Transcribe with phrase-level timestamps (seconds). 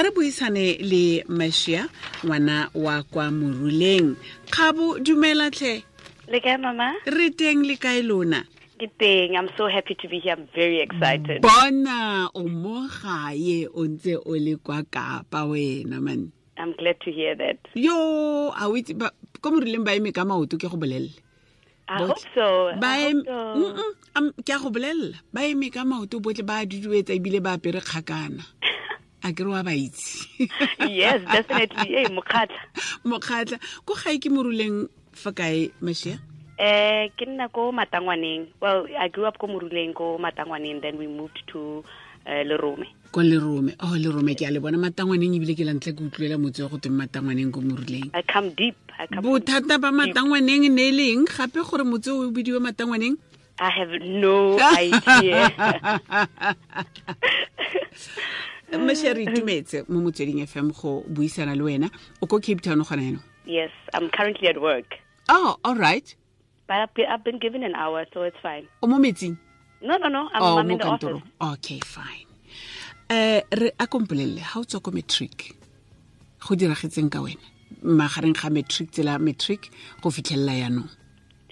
[0.00, 1.88] tla re buisane le mashia
[2.24, 4.16] ngwana wa kwa moruleng
[4.50, 5.84] kgabo dumela tlhe
[6.28, 6.94] Le kae mama?
[7.06, 8.44] re teng le kae lona
[8.80, 9.36] Ke teng.
[9.36, 10.32] I'm so happy to be here.
[10.32, 11.42] I'm very excited.
[11.42, 17.12] bona o mo gae o ntse o le kwa kapa wena man I'm glad to
[17.12, 17.58] hear that.
[17.74, 21.12] yo a wit ba- ko morileng ba eme ka maoto ke go bolelele
[21.90, 22.70] I hope so.
[22.80, 27.12] ba em- Mm-mm, am- ke a go bolelela ba eme ka maoto botlhe ba duduetsa
[27.12, 28.40] ebile ba apere kgakana
[29.22, 30.26] a kere wa baitse
[30.88, 31.94] yes, definitely.
[31.96, 32.60] ee mokgatlha
[33.04, 36.18] mokgatlha ko gae ke moruleng fa kae mashia?
[36.60, 38.52] Eh, ke nna ko Matangwaneng.
[38.60, 41.80] Well, I grew up ko Moruleng ko Matangwaneng, then we moved to
[42.28, 42.84] uh, Lerome.
[43.10, 44.76] ko lerome o lerome ke a le bona.
[44.76, 48.12] Matangwaneng ebile ke la ntle ke utlwela motse wa go teng matangwaneng ko moruleng.
[49.24, 53.16] Bothata ba matangwaneng ne e leng gape gore motse o bidiwe matangwaneng?
[53.58, 55.48] I have no idea.
[58.78, 61.90] mmashe re itumetse mo motsweding fm go buisana le wena
[62.22, 64.98] o ko cape town gona yaanong yes, I'm currently at work.
[65.28, 66.14] oh all right
[66.68, 68.68] But I've been, I've been given an hour, so it's fine.
[68.82, 69.36] o mo metsing
[69.82, 70.28] No, no, no.
[70.34, 71.22] I'm, oh I'm in the office.
[71.40, 72.26] okay fine
[73.10, 75.54] um re a kompolelele ga o tswa ko matric
[76.46, 77.42] go diragetseng ka wena
[77.82, 79.70] magareng ga matric tsela matric
[80.02, 80.88] go fitlhelela yaanong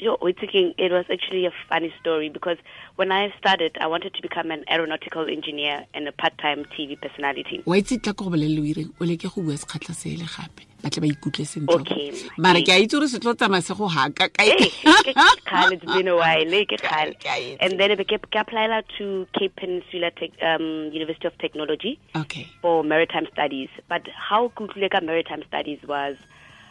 [0.01, 2.57] Yo, we're thinking it was actually a funny story because
[2.97, 7.63] when I started, I wanted to become an aeronautical engineer and a part-time TV personality.
[7.67, 10.63] wa itse tla ko go bolelele o ireng o leke go bua sekgatlha sele gape
[10.85, 12.07] ba tle ba ikutlwe sentle Okay,
[12.47, 14.71] mara ke a itse gore se tlo tsamaya se go haka kae Hey,
[15.09, 16.55] ke kgale, it's been a while.
[16.61, 17.19] eh, ke kgale.
[17.27, 17.59] Ke a itse.
[17.67, 22.85] And then I ke applied to Cape Peninsula Tech, um, University of Technology okay for
[22.95, 23.69] maritime studies.
[23.89, 26.17] But how Kukuleka maritime studies was,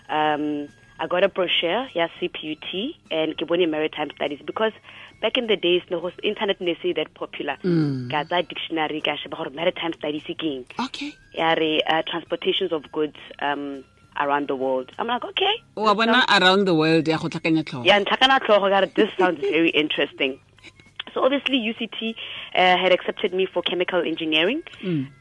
[0.09, 4.71] um, I got a brochure, yeah, CPUT, and Kiboni maritime studies because
[5.21, 7.57] back in the days, no internet ne that popular.
[7.63, 8.09] Mm.
[8.09, 10.65] Ka dictionary ka sheba maritime studies eng.
[10.79, 11.53] okay Yeah,
[11.87, 13.83] uh, transportations of goods um,
[14.19, 14.91] around the world.
[14.97, 15.61] I'm like, okay.
[15.75, 19.39] wa bona around the world ya go tlhakanya tlhogo Yeah, ntlhakana tlhogo ka this sounds
[19.55, 20.39] very interesting.
[21.13, 22.15] So obviously UCT
[22.55, 24.61] uh, had accepted me for chemical engineering,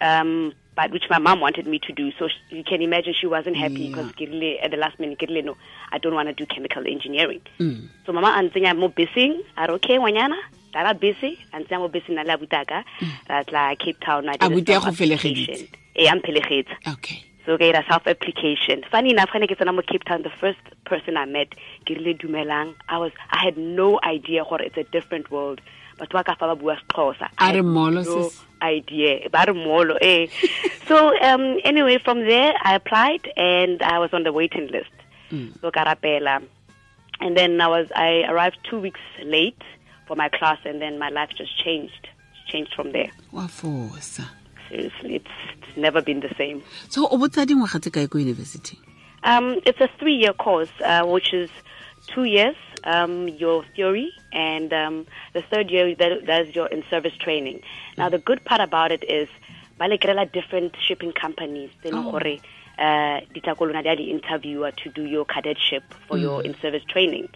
[0.00, 2.12] um, but which my mom wanted me to do.
[2.18, 3.96] So sh you can imagine she wasn't happy Yeah.
[3.96, 4.10] because
[4.62, 5.56] at the last minute, Kirile, no,
[5.90, 7.40] I don't want to do chemical engineering.
[7.58, 7.88] Mm.
[8.04, 9.42] So mama antsenya mo busy.
[9.56, 10.36] I okay ngwanyana.
[10.72, 11.38] Tara busy.
[11.52, 12.84] Antsenya mo busy na la butaka.
[13.26, 14.28] That's like Cape Town.
[14.28, 15.34] I did Abuti ya go self-application.
[15.46, 15.68] felegeditse.
[15.96, 16.20] Eh, I'm
[16.92, 18.82] okay So ke ira self application.
[18.90, 21.54] Funny enough, when I get to Cape Town, the first person I met,
[21.86, 25.60] Kirile Dumelang, I was I had no idea what it's a different world.
[25.98, 27.28] But wa ka fa ba bua Xhosa.
[27.38, 28.42] I A re had molo, sis.
[28.62, 29.28] idea.
[29.30, 30.26] Ba re molo, eh.
[30.88, 34.90] so um anyway, from there I applied and I was on the waiting list.
[35.60, 36.42] So karapela.
[37.20, 39.60] And then I was I arrived 2 weeks late
[40.06, 42.08] for my class and then my life just changed.
[42.46, 43.10] Changed from there.
[43.32, 44.28] wa fosa
[44.68, 45.30] Seriously, it's,
[45.62, 46.62] it's never been the same.
[46.88, 48.78] so o botsa dingwaga tse kae ko university
[49.24, 51.50] Um, it's a three-year course, uh, which is
[52.14, 52.54] two years,
[52.86, 57.60] um, your theory, and um, the third year that, that is your in-service training.
[57.98, 59.28] Now, the good part about it is,
[59.78, 61.70] balekrela different shipping companies.
[61.82, 62.40] They know gore,
[63.34, 67.28] di tla ko di a di interviewer to do your cadetship for your in-service training,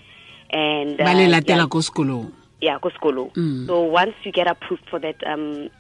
[0.49, 3.33] and ba le uh, latela yeah, ko sekolong yeah, go skolo.
[3.35, 3.67] Mm.
[3.67, 5.71] So once you get approved for that um,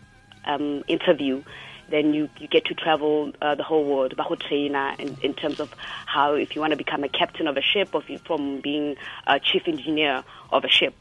[0.46, 1.42] um, interview,
[1.90, 5.60] then you, you get to travel uh, the whole world, bago trainer, in, in terms
[5.60, 5.72] of
[6.06, 8.60] how if you want to become a captain of a ship, or if you, from
[8.60, 8.96] being
[9.26, 10.94] a chief engineer of a ship.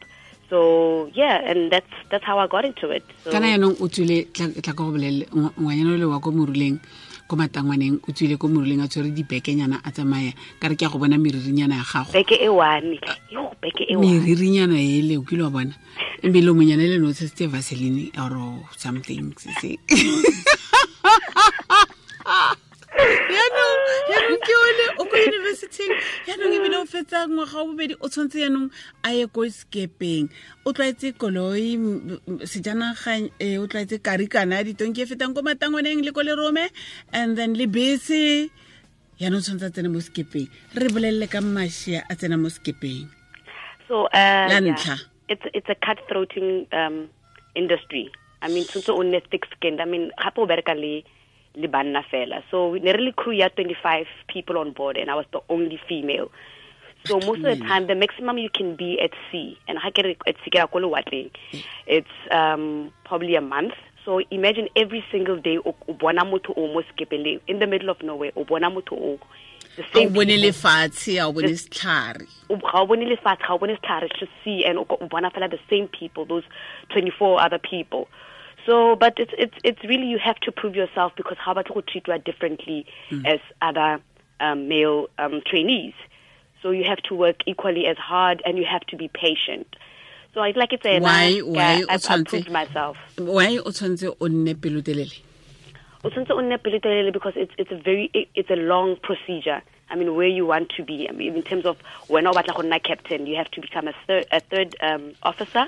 [0.50, 3.04] So yeah, and that's that's how I got into it.
[3.24, 6.80] So, kana yaanong o tswile tla go ngwanyana le wa ko moruleng
[7.30, 10.90] ko matangwaneng o tswile ko moruleng a tshwere dibekenyana a tsamaya ka re ke a
[10.90, 12.98] go bona meririnyana ya gago beke e one,
[13.30, 14.02] yo beke e one.
[14.02, 15.74] meririnyana ele o kile wa bona
[16.26, 19.78] ebile o monyana le no tshetse vaseline or something se se
[25.20, 25.92] o
[26.30, 28.70] yaanong ebile o fetsa ngwaga o bobedi o tshwanetse yaanong
[29.04, 30.32] a ye ko sekepeng
[30.66, 31.76] o tlwaetse koloi
[32.48, 36.66] sejanaga eh, o tlwaetse karikana ya ditonki e fetang ko matangwaneng le ko lerome
[37.14, 38.50] and then le bese
[39.20, 43.20] yaanong o tshwanetse a tsena mo sekepeng re bolelele ka mašia a tsena mo sekepeng
[43.90, 44.96] So uh, La yeah, ntlha.
[45.30, 47.10] it's it's a cutthroating um,
[47.56, 48.12] industry.
[48.42, 49.82] I mean, since o nne thick skinned.
[49.82, 51.04] I mean, gape o bereka le
[51.56, 52.44] le banna fela.
[52.52, 55.42] So we ne re le crew ya 25 people on board, and I was the
[55.50, 56.32] only female.
[57.06, 60.04] So most of the time, the maximum you can be at sea, and ha ke
[60.04, 61.32] re at sea ke ra ko lewatleng,
[61.88, 63.74] it's um, probably a month.
[64.06, 66.82] So imagine every single day o bona motho o mo
[67.48, 69.20] in the middle of nowhere o bona motho o
[69.76, 73.54] the ga o same bone lefatshe ga o bone setlhare ga o bone lefatshe ga
[73.54, 76.44] o bone setlhare to see and o bona fela the same people those
[76.90, 78.08] 24 other people
[78.70, 81.82] So, but it's it's it's really you have to prove yourself because how about to
[81.82, 82.86] treat you differently
[83.26, 84.00] as other
[84.40, 85.96] um, male um, trainees.
[86.62, 89.66] So you have to work equally as hard, and you have to be patient.
[90.36, 92.98] So I'd like to say Why- why I've tshwantse- proved myself.
[93.18, 95.18] why o tshwanetse o nne pelotelele
[96.04, 99.64] O tshwanetse o nne pelotelele because it's it's a very it, it's a long procedure.
[99.92, 101.10] I mean, where you want to be.
[101.10, 101.78] I mean, in terms of
[102.08, 105.68] when I was nna captain, you have to become a third a third um, officer,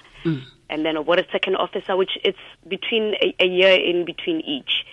[0.72, 4.86] and then what a second officer, which it's between a, a year in between each.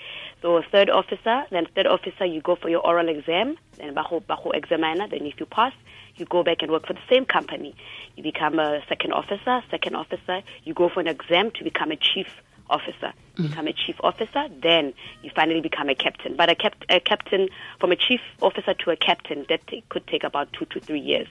[0.42, 4.22] So a third officer, then third officer, you go for your oral exam, then bajo
[4.22, 5.08] bajo examiner.
[5.08, 5.72] Then if you pass,
[6.16, 7.74] you go back and work for the same company.
[8.16, 9.62] You become a second officer.
[9.70, 12.26] Second officer, you go for an exam to become a chief
[12.70, 13.12] officer.
[13.36, 13.50] Mm.
[13.50, 14.92] Become a chief officer, then
[15.22, 16.36] you finally become a captain.
[16.36, 17.48] But a, cap- a captain,
[17.80, 21.00] from a chief officer to a captain, that t- could take about two to three
[21.00, 21.28] years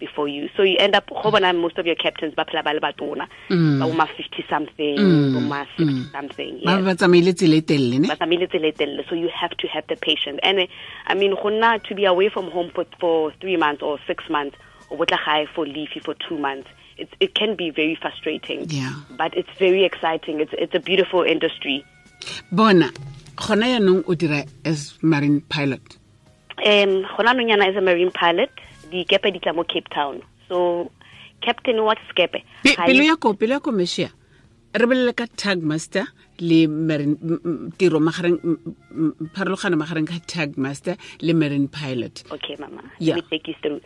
[0.00, 0.48] before you.
[0.56, 3.28] So you end up, go bona most of your captains ba phela ba le batona,
[3.48, 4.96] ba bo ma 50 something,
[5.34, 6.60] bo ma 60 something.
[6.64, 8.08] ba ba tsamaile tsela e telele ne?
[8.08, 9.08] Ba tsamaile tsela e telele.
[9.08, 10.40] so you have to have the patience.
[10.42, 10.66] And uh,
[11.06, 14.28] i mean go nna to be away from home for, for three months or six
[14.28, 14.56] months
[14.88, 16.68] or botla gae for leave for two months
[17.00, 18.66] it, it can be very frustrating.
[18.68, 18.92] Yeah.
[19.16, 20.40] but it's very exciting.
[20.40, 21.84] It's, it's a beautiful industry.
[22.52, 22.92] Bona
[23.36, 25.96] gona yaanong o dira as marine pilot?
[26.58, 28.50] Um gona anong yana as a marine pilot
[28.90, 30.90] dikepe di tla mo cape town so
[31.40, 32.42] captain wa sekepe
[32.86, 34.10] pelo e- ya ko pelo ya ko mesia
[34.74, 36.06] re bolele ka tag master
[36.38, 37.16] le marine
[37.78, 38.38] tiro magareng
[39.34, 42.82] pharologano magareng ka tag master le marine pilot Okay, Mama.
[42.98, 43.16] Yeah.
[43.16, 43.80] Let me take you through.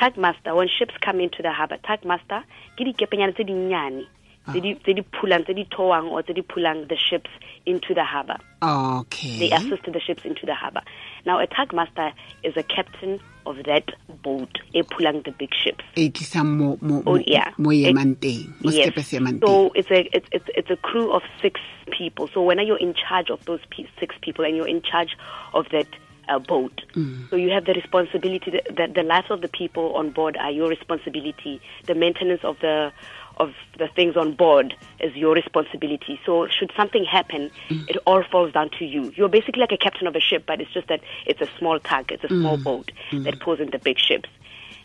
[0.00, 2.40] Tag master, when ships come into the harbor, tag master,
[2.76, 4.06] ke dikepenyana tse dinnyane
[4.50, 7.30] tse di tse di phulang tse di towang or tse di phulang the ships
[7.66, 8.38] into the harbor.
[8.62, 10.82] okay They assist the ships into the harbor.
[11.24, 12.12] Now, a tug master
[12.42, 13.90] is a captain of that
[14.22, 15.84] boat, e phulang the big ships.
[15.96, 17.50] e tlisang mo mo Oh yeah.
[17.58, 18.90] mo It- teng mo yes.
[18.90, 21.60] sekepe se emang So it's a it's, it's it's a crew of six
[21.90, 22.28] people.
[22.34, 23.60] So when you're in charge of those
[24.00, 25.16] six people and you're in charge
[25.54, 25.86] of that
[26.28, 26.82] uh, boat,
[27.30, 30.50] so you have the responsibility that, that the lives of the people on board are
[30.52, 31.60] your responsibility.
[31.86, 32.92] The maintenance of the
[33.38, 36.20] of the things on board is your responsibility.
[36.24, 37.88] So should something happen, mm.
[37.88, 39.12] it all falls down to you.
[39.16, 41.78] You're basically like a captain of a ship, but it's just that it's a small
[41.80, 42.40] tug, it's a mm.
[42.40, 43.40] small boat that mm.
[43.40, 44.28] pulls in the big ships.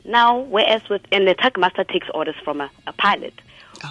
[0.06, 3.34] Now, whereas with and the tug master takes orders from a, a pilot.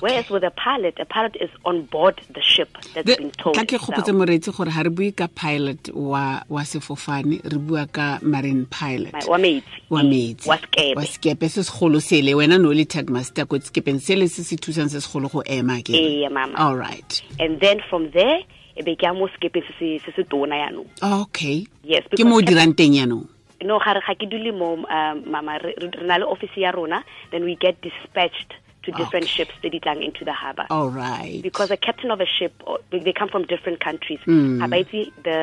[0.01, 3.55] Whereas with a pilot, a pilot is on board the ship that's The- been towed.
[3.55, 7.87] ka ke gopotse moreetsi gore ga re bue ka pilot wa wa sefofane re bua
[7.87, 9.81] ka marine pilot wa metsi.
[9.91, 10.97] wa metsi Wa skepe.
[10.97, 14.57] wa sekepe se segolo sele wena no le tug master ko sekepeng sele se se
[14.57, 16.55] thusang se segolo go ema ke Ee, mama.
[16.59, 18.41] all right And then from there,
[18.77, 20.87] e be ke ya mo skepeng se se se tona yaanong.
[21.23, 23.27] okay Yes, ke mo dirang teng yaanong
[23.65, 25.73] no ga re ga ke dule mo um, mama re
[26.05, 28.53] na le office ya rona then we get dispatched
[28.87, 29.45] to oh, different Okay.
[29.45, 30.67] ships tse di tlang into the harbor.
[30.71, 31.41] All right.
[31.43, 34.21] Because a captain of a ship or they they come from different countries.
[34.27, 34.59] Mm.
[34.63, 35.41] ga ba itse the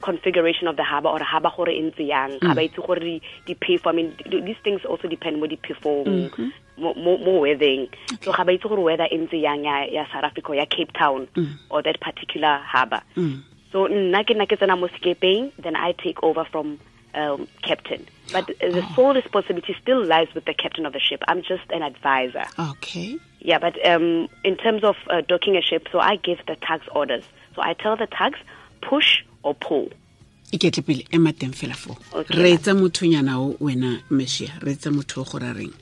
[0.00, 2.38] configuration of the harbor or the harbor gore e ntse yang.
[2.38, 2.58] Ga hmm.
[2.58, 5.56] ba itse gore di- di pay for i mean these things also depend mo di
[5.56, 6.48] phefong mm-hmm.
[6.78, 7.88] mo weathering.
[8.22, 10.66] So ga ba itse gore weather e ntse yang ya ya South Africa or ya
[10.68, 11.54] Cape Town mm.
[11.72, 13.02] or that particular harbor.
[13.16, 13.42] Mm.
[13.72, 16.78] So nna ke nna ke tsena mo sekepeng then i take over from
[17.14, 18.06] um, captain.
[18.32, 21.22] But uh, the sole responsibility still lies with the captain of the ship.
[21.28, 22.44] I'm just an advisor.
[22.58, 23.18] Okay.
[23.40, 26.86] Yeah, but um, in terms of uh, docking a ship, so I give the tugs
[26.92, 27.24] orders.
[27.54, 28.38] So I tell the tugs,
[28.82, 29.90] push or pull.
[30.52, 32.42] iketle pele ema teng fela fo Okay.
[32.42, 35.74] re etsa mothonyana o wena mesia re etsa motho o gore a reng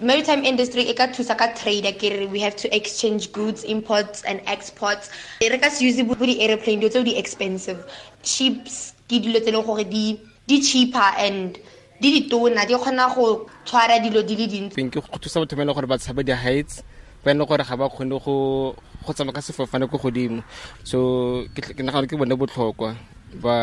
[0.00, 4.22] maritime industry e ka thusa ka trade ke re we have to exchange goods imports
[4.24, 5.10] and exports.
[5.42, 7.84] Re ka se use bo di airplane dilo tseo di expensive.
[8.22, 10.18] Ships ke dilo tse e leng gore di
[10.48, 11.60] di cheaper and
[12.00, 14.80] di ditona di kgona go tshwara dilo di le dintsi.
[14.88, 16.80] Ke go thusa batho ba e leng gore ba tshaba di-heights
[17.22, 18.72] ba e leng gore ga ba kgone go
[19.04, 20.40] go tsamaya ka sefofane ko godimo.
[20.88, 22.96] So ke nagana ke bone botlhokwa
[23.44, 23.56] ba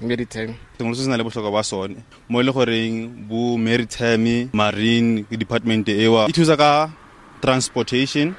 [0.00, 0.56] maritime.
[0.80, 5.28] Sengwe se se na le botlhokwa ba sone mo e le goreng bo maritime marine
[5.28, 6.88] department ewa e thusa ka
[7.44, 8.32] transportation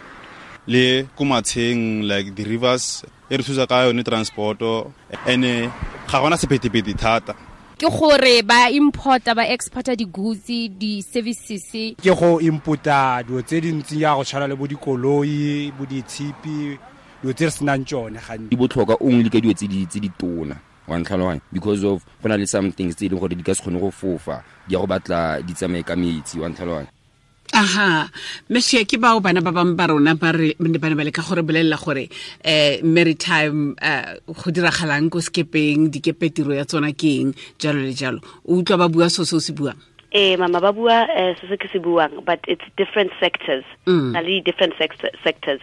[0.66, 4.90] le ko matsheng like the rivers e re thusa ka yone transporto.
[5.28, 5.70] And-e
[6.08, 7.36] ga gona sephethephethe thata
[7.78, 11.94] ke gore ba importa ba exporta di-goods di-services.
[12.02, 16.74] Ke go imputa dilo tse dintsi ya go tshwana le bo dikoloi bo ditshipi
[17.22, 18.50] dilo tse re senang tsone gantsi.
[18.50, 20.58] Di botlhokwa only ka dilo tse di tse di tona.
[20.90, 23.54] Wa ntlhaloganya because of go na le some things tse e leng gore di ka
[23.54, 26.42] se kgone go fofa di ya go batla di tsamaye ka metsi.
[26.42, 26.97] Wa ntlhaloganya
[27.54, 28.10] aha.
[28.50, 32.10] Mesia ke bao bana ba bangwe ba rona ba ne ba leka gore bolelela gore
[32.44, 37.94] um maritime um go diragalang ko sekepeng dikepe tiro ya tsona ke eng jalo le
[37.94, 38.20] jalo.
[38.46, 39.78] O utlwa ba bua so se o se buang
[40.12, 43.66] eh mama ba bua eh, se se ke se buang but it's different sectors.
[43.86, 44.12] Mm.
[44.14, 45.60] na le different sector, sectors.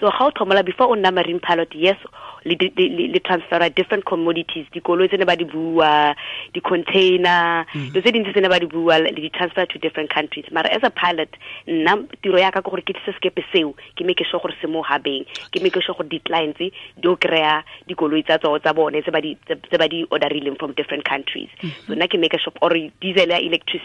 [0.00, 1.96] So how thomola before o nna marine pilot yes
[2.44, 4.66] le, le, le, le transfera different commodities.
[4.74, 6.14] Dikoloi tse ne ba di bua
[6.52, 10.44] di-container dilo tse dintsi tse ne ba di bua le di transfer to different countries.
[10.50, 11.30] Mara as a pilot
[11.66, 14.66] nna tiro ya ka ke gore ke tlise sekepe seo ke make sure gore se
[14.66, 15.22] mo habeng
[15.54, 19.20] ke make sure gore di-clients di o kry-a dikoloi tsa tsao tsa bone tse ba
[19.22, 21.48] di- tse tse ba di orderileng from different countries.
[21.86, 23.83] So nna ke make sure or diesel ya electricity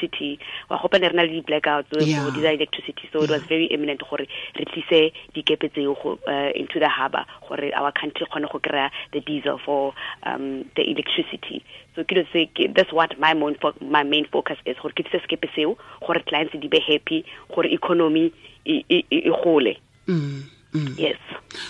[0.69, 3.09] wa gopa ne re na le di-blackouts diesel electricity.
[3.11, 4.25] So it was very imminent gore
[4.55, 8.89] re tlise dikepe tseo go uh, into the harbor gore our country kgone go kry-a
[9.13, 11.63] the diesel for um, the electricity.
[11.95, 15.49] So ke dilo that's what my main, my main focus is gore ke tlise sekepe
[15.55, 18.33] seo gore clients di be happy gore economy
[18.65, 19.77] e gole.
[20.07, 20.97] Mm, mm.
[20.97, 21.17] yes.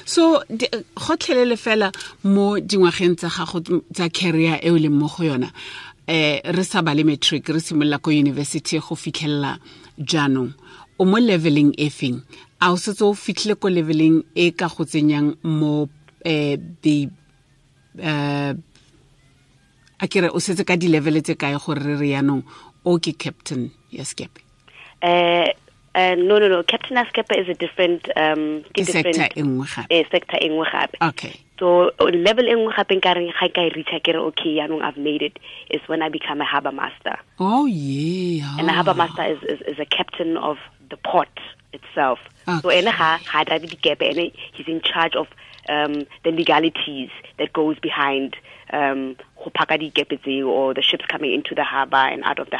[0.06, 0.44] So
[0.96, 1.92] gotlhelele fela
[2.24, 3.60] mo dingwageng tsa gago
[3.94, 5.52] tsa career e o leng mo go yona
[6.10, 9.60] eh re sa ba le matric re simolola ko university go fitlhelela
[9.98, 10.54] jaanong.
[10.98, 12.18] O mo leveleng e feng?
[12.60, 15.88] A o setse o fitlhile ko leveleng e ka go tsenyang mo
[16.26, 17.08] eh the
[18.02, 18.54] eh
[20.00, 22.44] a kere o setse ka di-level tse kae gore re re yaanong
[22.86, 24.40] o ke captain ya skepe
[25.04, 25.52] uh,
[26.00, 26.64] uh, no no no.
[26.64, 29.88] Captain askepa is a different um ke different e nngwe gape?
[29.92, 30.96] Eh, sector gape.
[31.02, 31.34] Okay.
[31.60, 35.40] So level nngwe gape nka reng ga ka e reacha okay i've made it
[35.70, 37.18] is when i become a harbour master.
[37.40, 40.58] Oh yeah and a harbour master is, is, is a captain of
[40.90, 41.40] the port
[41.74, 42.20] itself.
[42.48, 42.60] Ah.
[42.62, 45.28] so ene ga ga drive dikepe ene he's in charge of
[45.70, 48.36] um, the legalities that goes behind
[48.74, 52.50] um, go phaka dikepe tseo or the ships coming into the harbour and out of
[52.50, 52.58] the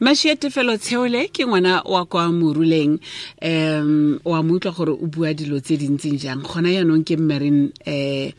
[0.00, 2.98] harbour mašietefelo tsheole ke ngwana wa kwa moruleng
[3.42, 7.72] um wa mo utlwa gore o bua dilo tse dintseng jang gona yaanong ke marine
[7.86, 8.32] um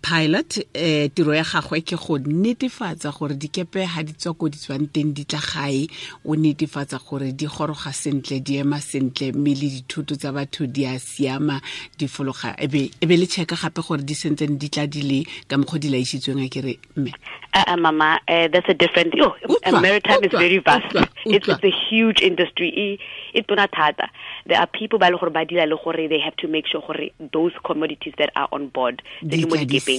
[0.00, 4.56] pilot um tiro ya gagwe ke go netefatsa gore dikepe ga di tswa ko di
[4.56, 5.86] tswang teng di tla gae
[6.24, 10.86] o netefatsa gore di goroga sentle di ema sentle mme le dithoto tsa batho di
[10.86, 11.60] a siama
[11.98, 15.24] di fologa e be e le check gape gore di sentseng di tla di le
[15.46, 17.12] ka mokgwa di laišitsweng a kere mme
[17.54, 19.12] Uh, uh, Mama, uh, that's a different.
[19.20, 20.96] Oh, uh, maritime is very vast.
[21.24, 22.68] It's, it's a huge industry.
[22.68, 22.98] E-
[23.34, 24.08] e tona thata.
[24.46, 26.80] There are people ba le gore ba dira le gore they have to make sure
[26.80, 29.98] gore those commodities that are on board Di mo dikepeng,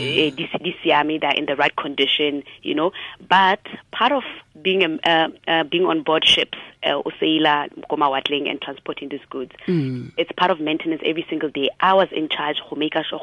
[0.00, 2.92] eh, di siame, they're in the right condition, you know.
[3.28, 3.60] But
[3.92, 4.24] part of
[4.62, 10.12] being uh, uh, being on board ships, uh, o sailor, and transporting these goods, Mm.
[10.16, 11.68] it's part of maintenance every single day.
[11.80, 13.20] I was in charge to make sure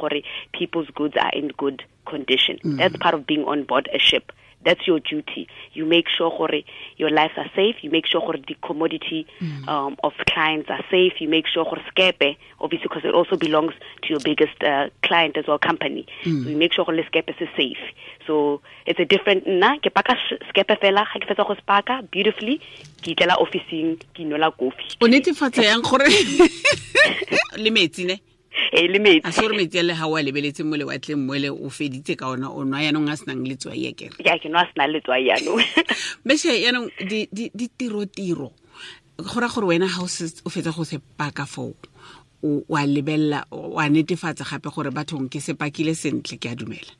[0.53, 2.59] people's goods are in good condition.
[2.63, 4.31] That's part of being on board a ship.
[4.66, 5.48] That's your duty.
[5.74, 6.62] You make sure gore
[6.98, 7.75] your lives are safe.
[7.82, 9.25] You make sure gore the commodity
[9.68, 11.13] um, of clients are safe.
[11.20, 13.74] You make sure gore skepe, obviously because it also belongs
[14.04, 16.06] to your biggest uh, client as well, company.
[16.24, 17.78] So you make sure gore le skepe is safe.
[18.28, 19.46] So it's a different.
[19.48, 20.18] Nna ke paka
[20.51, 22.60] skepe fela ga ke fetsa go spaka beautifully.
[23.01, 24.98] Ke itlela officing ke nola kofi.
[25.01, 26.08] o netefatsa yang gore
[27.63, 28.20] le metsi ne
[28.72, 29.28] Eh le metsi.
[29.28, 32.50] a sore metsi le ga o a lebeletse mo lewatleng mole o feditse ka ona
[32.50, 35.63] o nwa yaanong a senang letswai ya kere ya ke no a senang letswai yaanong
[36.25, 36.89] mese yaanong
[37.58, 38.54] ditiro-tiro
[39.18, 41.74] go raya gore wena ga o fetsa go se paka foo
[42.44, 46.94] wa lebelela wa netefatsa gape gore bathong ke se pakile sentle ke a dumela.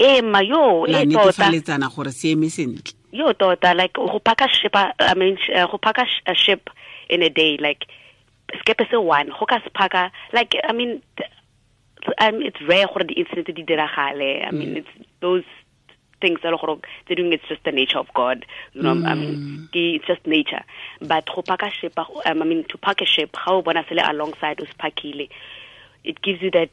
[0.00, 1.26] Ee ma yo la eh tota.
[1.28, 2.94] netefaletsana gore se eme sentle.
[3.12, 5.36] Yo tota like go paka ship i mean
[5.70, 6.70] go paka ship
[7.10, 7.86] in a day like
[8.60, 11.02] skepe se one go ka se paka like i mean
[12.20, 14.88] um, it's rare gore di incident di diragale i mean it's
[15.20, 15.44] those
[16.20, 19.68] things that are they're doing it's just the nature of god you know i mean
[19.72, 20.62] it's just nature
[21.00, 24.60] but go paka ship um, i mean to park a ship o bona sele alongside
[24.60, 25.28] o se pakile
[26.04, 26.70] it gives you that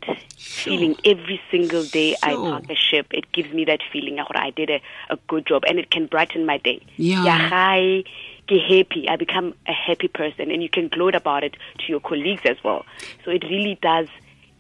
[0.63, 2.50] feeling every single day I Sure.
[2.51, 3.08] park a ship.
[3.12, 6.46] It gives me that feeling I did a, a good job and it can brighten
[6.46, 6.82] my day.
[6.98, 7.24] Yeah.
[7.25, 8.03] Yeah, hi,
[8.49, 9.07] happy.
[9.09, 12.57] I become a happy person and you can gloat about it to your colleagues as
[12.63, 12.85] well.
[13.23, 14.07] So it really does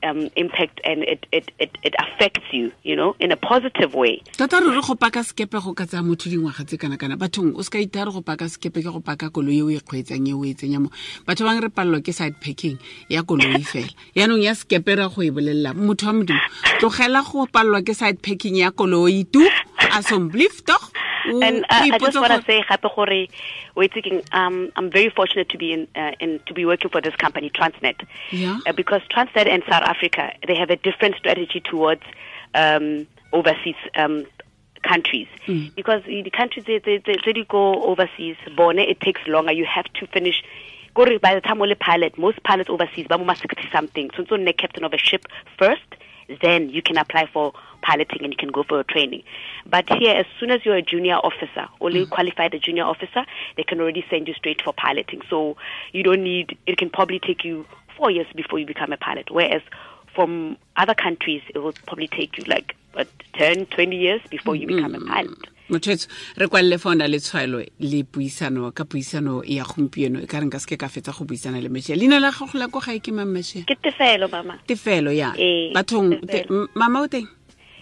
[0.03, 4.21] um, impact and it, it, it, it affects you, you know, in a positive way.
[4.37, 7.61] tota re re go paka sekepe go ka tsaya motho dingwaga tse kana-kana bathong o
[7.61, 10.33] se ka re go paka sekepe ke go paka koloi e o e kgweetsang e
[10.33, 10.89] o e tsenya mo
[11.25, 12.77] batho bangwe re palelwa ke side packing
[13.09, 16.39] ya koloi fela yaanong ya sekepe ra go e bolelela motho wa modimo
[16.79, 19.41] tlogela go palelwa ke side packing ya koloi tu
[19.91, 23.27] asomblief toch O- and uh, I just want to say, Happy Gore,
[23.75, 27.01] wait thinking, um, I'm very fortunate to be in, uh, in to be working for
[27.01, 28.59] this company, Transnet, Yeah.
[28.67, 32.03] uh, because Transnet and South Africa they have a different strategy towards
[32.53, 34.25] um, overseas um,
[34.83, 35.27] countries.
[35.75, 39.51] Because the countries they, they, they, they go overseas, born it takes longer.
[39.51, 40.43] You have to finish.
[40.95, 44.11] By the time only pilot, most pilots overseas, mo ma 60 something.
[44.15, 45.25] So, so captain of a ship
[45.59, 45.83] first,
[46.41, 49.23] then you can apply for piloting and you can go for a training.
[49.65, 52.09] But here, as soon as you're a junior officer, only mm.
[52.09, 53.25] qualified a junior officer,
[53.57, 55.21] they can already send you straight for piloting.
[55.29, 55.57] So
[55.91, 57.65] you don't need, it can probably take you
[57.97, 59.29] four years before you become a pilot.
[59.29, 59.61] Whereas
[60.13, 64.67] from other countries, it will probably take you like what, 10, 20 years before you
[64.67, 65.37] become a pilot.
[65.69, 70.27] motshwetso re kwalele fa o na le tshwaelo le puisano ka puisano ya gompieno e
[70.29, 72.79] ka reng ka seke ka fetsa go buisana le mešia leina la gago la ko
[72.79, 74.59] gae ke mang mešia Ke tefelo, mama.
[74.67, 75.33] tefelo ya.
[75.37, 76.21] Ee, bathong
[76.75, 77.25] mama o teng?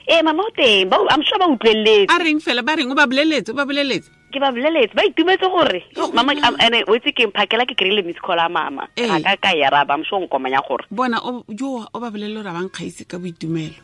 [0.07, 0.87] Ee mama o teng.
[1.11, 2.07] am sure ba utlweletse.
[2.07, 2.63] a reng fela?
[2.63, 2.87] Ba reng?
[2.91, 5.83] O ba boleletse o ba boleletse ke ba boleletse ba itumetse gore
[6.15, 8.87] mama am- ene o ke mphakela ke kry-ile miss call a mama.
[8.95, 9.07] Ee.
[9.11, 10.87] ga ka ka yaraba mso nkomanya gore.
[10.89, 11.19] Bona
[11.51, 13.75] jo o ba bolelele gore a bankgaise ka boitumelo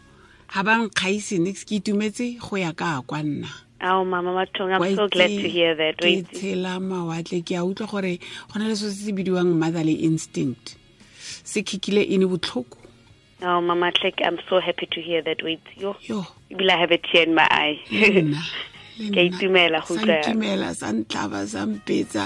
[0.54, 3.50] ga bankgaise nix ke itumetse go ya ka kwa nna.
[3.82, 7.88] Oh, mama mathong i'm so glad to hear that ke tshela mawatle ke a utlwa
[7.88, 8.20] gore
[8.52, 10.76] go na le so se se bidiwang motherly instinct.
[11.44, 12.78] Se kikile ene botlhoko.
[13.42, 16.26] Oh, mama tlek i'm so happy to hear that wait yo yo.
[16.52, 17.80] ebile i have a tear in my eye.
[19.00, 22.26] Ke itumela go Sa utlwa itumela ntumela sa ntlaba sa mpetsa.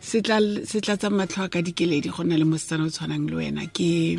[0.00, 3.36] Se tla- se tlatsa matlho a ka dikeledi go nna le mosetsana o tshwanang le
[3.36, 3.66] wena.
[3.68, 4.16] Ke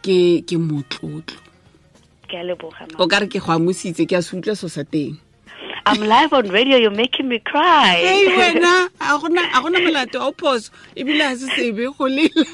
[0.00, 1.45] ke ke motlotlo
[2.26, 4.82] ke a leboga o ka re ke go amositse ke a se utlwa so sa
[4.82, 5.16] teng.
[5.86, 8.02] I'm live on radio you're making me cry.
[8.02, 12.44] Ei wena a gona a gona molato o phoso ebile a se sebe go lela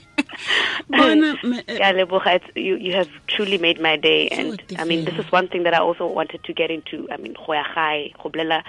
[0.90, 5.30] bona me- leboga you, you have truly made my day and i mean this is
[5.32, 8.30] one thing that i also wanted to get into i mean go ya gae go
[8.30, 8.62] bolela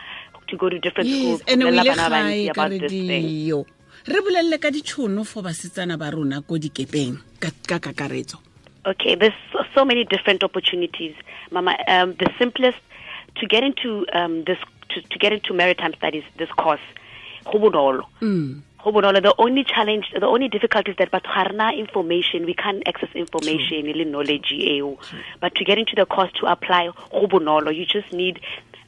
[0.47, 2.71] to go to different yes schools go ande o bolela ile bana ba gae about
[2.71, 3.65] this thing.
[4.07, 8.37] re bolelele ka ditšhono for basetsana ba rona ko dikepeng ka ka kakaretso
[8.85, 11.15] Okay, there's so, so many different opportunities,
[11.51, 11.77] Mama.
[11.87, 12.79] Um, the simplest
[13.35, 14.57] to get into um, this
[14.89, 16.81] to, to get into maritime studies, this course,
[17.45, 18.05] go bonolo.
[18.21, 18.61] Mm.
[18.83, 18.91] Go.
[18.91, 23.85] The only challenge, the only difficulty is that but harna information, we can't access information,
[23.85, 24.51] really knowledge.
[25.39, 27.75] But to get into the course to apply, go bonolo.
[27.75, 28.39] You just need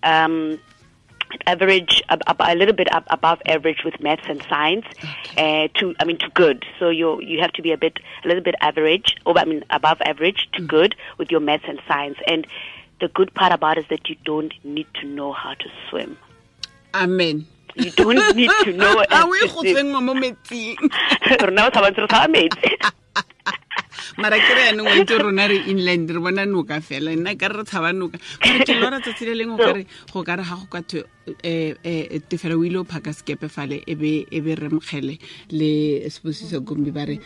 [0.02, 0.60] um,
[1.48, 4.86] average ab- ab- a little bit ab- above average with maths and science
[5.38, 6.66] uh, to i mean to good.
[6.80, 9.64] So you you have to be a bit a little bit average or i mean
[9.70, 12.18] above average to good with your maths and science.
[12.28, 12.48] And
[13.00, 16.18] the good part about it is that you don't need to know how to swim.
[16.94, 17.46] Amen.
[17.76, 19.04] You don't need to know
[24.18, 27.58] mara ke re yanong wante rona re inland re bona noka fela nna ka re
[27.62, 30.68] re tshaba noka mara ke lora tsatsi le lengwe kare go ka re ga go
[30.72, 34.70] ka thwe um tefela o ile o phaka sekepe fale e be e be re
[35.50, 35.72] le
[36.10, 37.20] seposiso kombi ba re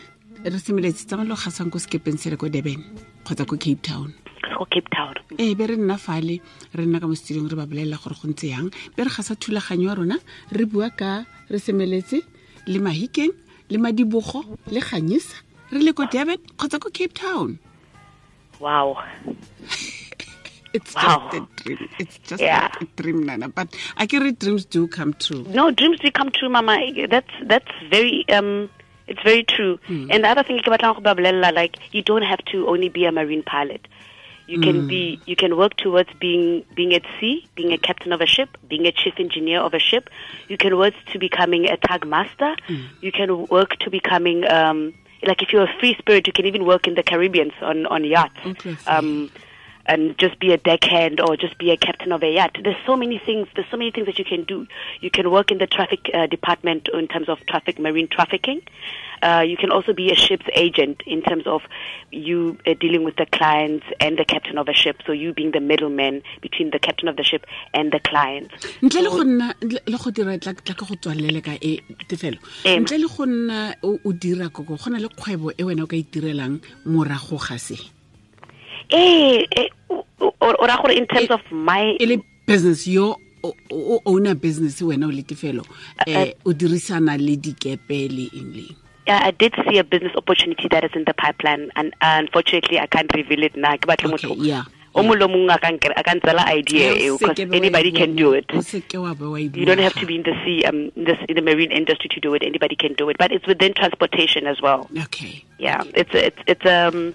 [0.44, 2.78] re semeletse tsamalo gasang ko sekepeng se le ko durban
[3.24, 4.14] kgotsa ko cape town.
[4.56, 5.14] Go cape town.
[5.38, 6.38] Ee be re nna fale
[6.74, 9.22] re nna ka mo studiong re ba bolelela gore go ntse yang be re ga
[9.22, 10.16] sa thulaganyo ya rona
[10.54, 12.22] re bua ka re semeletse
[12.66, 13.34] le mahikeng
[13.70, 17.58] le madibogo le ganyisa re le ko durban kgotsa ko cape town.
[18.60, 19.02] Wow.
[20.74, 21.30] It's Wow.
[21.32, 21.88] just a dream.
[21.98, 22.68] It's just Yeah.
[22.80, 23.48] a dream nana.
[23.48, 25.44] But i can read dreams do come true.
[25.48, 26.76] No dreams do come true mama.
[27.08, 28.68] That's that's very um
[29.06, 29.78] it's very true.
[29.88, 32.90] And the other thing ke batlang go ba bolella, like you don't have to only
[32.90, 33.88] be a marine pilot.
[34.46, 38.20] You can be you can work towards being being at sea being a captain of
[38.20, 40.10] a ship being a chief engineer of a ship.
[40.48, 42.54] You can work to becoming a tug master
[43.00, 44.92] you can work to becoming um
[45.26, 48.04] like if you're a free spirit you can even work in the caribbean on on
[48.04, 48.76] yachts Okay.
[48.86, 49.30] um
[49.86, 52.54] and just be a deckhand or just be a captain of a yacht.
[52.62, 53.48] There's so many things.
[53.54, 54.66] There's so many things that you can do.
[55.00, 58.60] You can work in the traffic uh, department in terms of traffic, marine trafficking.
[59.22, 61.62] Uh, you can also be a ship's agent in terms of
[62.10, 64.96] you uh, dealing with the clients and the captain of a ship.
[65.06, 68.50] So you being the middleman between the captain of the ship and the client.
[68.82, 71.80] ntle le go nna le le go dira tla tla ka go tswalele ka e
[72.08, 72.82] tefelo Em.
[72.84, 75.86] ntle le go nna o o dira koko go na le kgwebo e wena o
[75.86, 77.76] ka itirelang morago ga se
[78.90, 83.16] Eh, eh, o- o- o ra gore in terms of my e le business yo
[83.44, 85.62] o owner business wena o le tefelo
[86.06, 88.74] um o dirisana le dikepe le eng leng
[89.08, 93.10] I did see a business opportunity that is in the pipeline, and unfortunately, I can't
[93.14, 93.74] reveal it now.
[93.74, 97.16] Okay, yeah, o mongwe le mongwe a ka nkre- a ka ntsela idea O eo,
[97.18, 98.44] seke 'cause be wa e anybody can do it.
[98.52, 101.04] o seke wa be wa You don't have to be in the sea, um, in,
[101.04, 102.42] this, in the marine industry to do it.
[102.42, 104.88] Anybody can do it, but it's within transportation as well.
[105.04, 107.14] okay Yeah, it's a- it's it's um,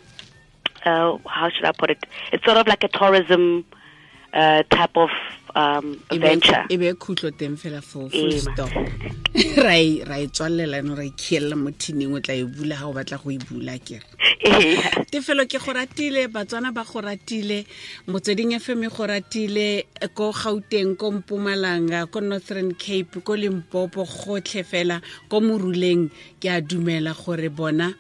[0.85, 2.05] uh, how should I put it?
[2.31, 3.65] It's sort of like a tourism
[4.33, 5.09] uh, type of
[5.55, 6.65] um, E venture.
[6.69, 8.71] e be khutlo teng fela for full stop.
[9.57, 12.87] Ra e ra e tswalela no ra ikhiela mo thining o tla e bula ga
[12.87, 13.77] o batla go e bula
[14.43, 15.05] Yeah.
[15.11, 17.65] tefelo ke go ratile batswana ba go ratile
[18.07, 24.63] motsweding fm e go ratile ko gauteng ko mpumalanga ko northern cape ko limpopo gotlhe
[24.63, 26.09] fela ko moruleng.
[26.41, 27.93] Ke a dumela gore bona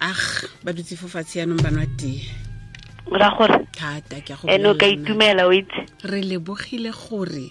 [0.00, 0.22] ag
[0.62, 2.47] ba dutse fo fatshe yanong banwa tee
[3.12, 5.80] ra gore thata ke go and o ka itumela o itse.
[6.04, 7.48] Re lebogile gore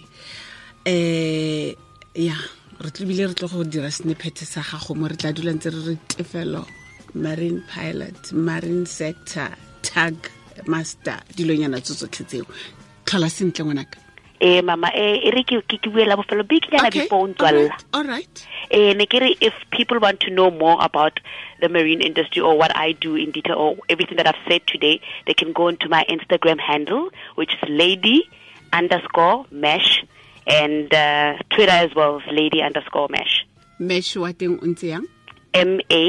[0.86, 1.74] um
[2.14, 2.36] ya
[2.80, 5.80] re tlebile re tlo go dira snippet sa gago mo re tla dula ntse re
[5.88, 6.66] re tefelo
[7.14, 9.50] marine pilot marine sector
[9.82, 10.14] tag
[10.66, 12.44] master dilonyana tso tsotlhe tseo.
[13.04, 14.07] Tlhola sentle ngwanaka
[14.40, 18.04] eh mama eh e re ke ke ke buela bofelo bikinyana before o ntswalla all
[18.06, 21.18] right eh ne ke re if people want to know more about
[21.60, 25.00] the marine industry or what I do in detail or everything that I've said today,
[25.26, 28.22] they can go into my Instagram handle, which is lady
[28.72, 30.04] underscore mesh,
[30.46, 33.44] and uh, Twitter as well is lady underscore mesh.
[33.80, 35.06] mesh wa teng o ntse yang
[35.54, 36.04] M A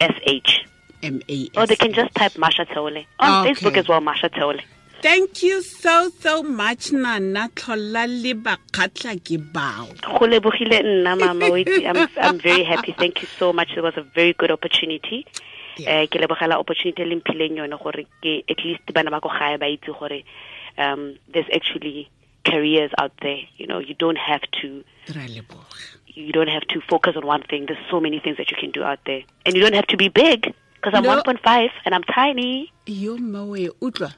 [0.00, 0.64] S H.
[1.02, 3.04] m a Or they can just type Marcia Tsheole.
[3.20, 3.52] On Okay.
[3.52, 4.60] Facebook as well, Marcia Tsheole.
[5.02, 9.86] Thank you so so much nana tlhola le bakgatla ke bao
[10.18, 11.46] Go lebogile nna, Mama.
[11.46, 12.92] I'm, I'm very happy.
[12.98, 13.70] Thank you so much.
[13.76, 15.24] It was a very good opportunity.
[15.78, 19.56] Eh, ke lebogela opportunity le mphileng yone gore ke at least bana ba ko gae
[19.56, 20.24] ba itse gore
[20.76, 22.10] um there's actually
[22.44, 24.82] careers out there you know you don't have to
[26.06, 28.70] you don't have to focus on one thing there's so many things that you can
[28.72, 31.22] do out there and you don't have to be big because i'm No.
[31.22, 34.10] 1.5 and i'm tiny yo mmaoe utlwa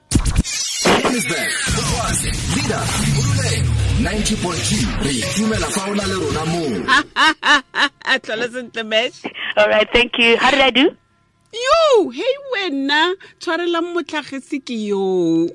[1.10, 2.82] Johannesburg, Bokwazi, Leader,
[3.14, 6.86] Bululelo, 90.2 re itumela fa o na le rona moo.
[8.22, 9.24] Tlhola sentle mesh
[9.56, 10.36] all right thank you.
[10.36, 10.96] How did i do?
[11.52, 13.14] Yo hei wena.
[13.40, 15.48] Tshwarelang motlhagisi ke yo